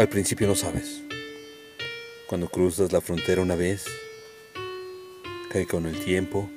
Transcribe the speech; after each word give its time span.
Al 0.00 0.08
principio 0.08 0.46
no 0.46 0.54
sabes. 0.54 1.02
Cuando 2.26 2.48
cruzas 2.48 2.90
la 2.90 3.02
frontera 3.02 3.42
una 3.42 3.54
vez, 3.54 3.84
que 5.52 5.66
con 5.66 5.84
el 5.84 6.02
tiempo 6.02 6.48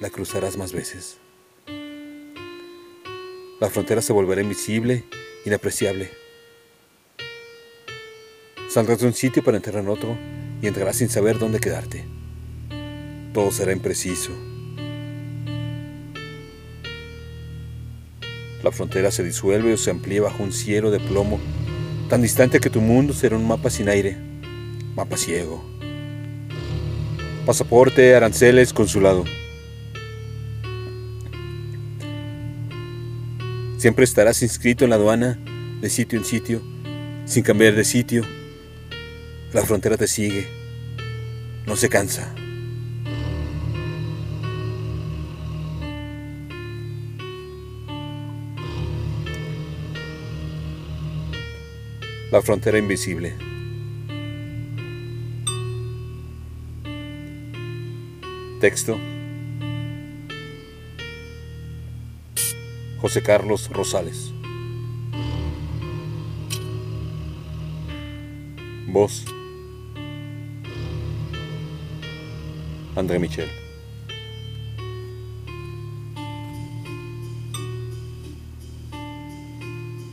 la 0.00 0.10
cruzarás 0.10 0.56
más 0.56 0.72
veces. 0.72 1.18
La 3.60 3.70
frontera 3.70 4.02
se 4.02 4.12
volverá 4.12 4.42
invisible, 4.42 5.04
inapreciable. 5.44 6.10
Saldrás 8.68 8.98
de 8.98 9.06
un 9.06 9.14
sitio 9.14 9.44
para 9.44 9.58
entrar 9.58 9.76
en 9.76 9.88
otro 9.90 10.18
y 10.60 10.66
entrarás 10.66 10.96
sin 10.96 11.08
saber 11.08 11.38
dónde 11.38 11.60
quedarte. 11.60 12.04
Todo 13.32 13.52
será 13.52 13.70
impreciso. 13.70 14.32
La 18.64 18.72
frontera 18.72 19.12
se 19.12 19.22
disuelve 19.22 19.74
o 19.74 19.76
se 19.76 19.92
amplía 19.92 20.22
bajo 20.22 20.42
un 20.42 20.52
cielo 20.52 20.90
de 20.90 20.98
plomo 20.98 21.38
tan 22.08 22.22
distante 22.22 22.58
que 22.58 22.70
tu 22.70 22.80
mundo 22.80 23.12
será 23.12 23.36
un 23.36 23.46
mapa 23.46 23.68
sin 23.68 23.88
aire, 23.88 24.16
mapa 24.94 25.16
ciego. 25.16 25.62
Pasaporte, 27.44 28.14
aranceles, 28.14 28.72
consulado. 28.72 29.24
Siempre 33.76 34.04
estarás 34.04 34.42
inscrito 34.42 34.84
en 34.84 34.90
la 34.90 34.96
aduana, 34.96 35.38
de 35.80 35.90
sitio 35.90 36.18
en 36.18 36.24
sitio, 36.24 36.62
sin 37.26 37.42
cambiar 37.42 37.74
de 37.74 37.84
sitio. 37.84 38.24
La 39.52 39.62
frontera 39.62 39.96
te 39.96 40.08
sigue, 40.08 40.48
no 41.66 41.76
se 41.76 41.88
cansa. 41.88 42.34
La 52.30 52.42
frontera 52.42 52.76
invisible. 52.76 53.34
Texto. 58.60 58.98
José 63.00 63.22
Carlos 63.22 63.70
Rosales. 63.70 64.34
Voz. 68.88 69.24
André 72.94 73.18
Michel. 73.18 73.67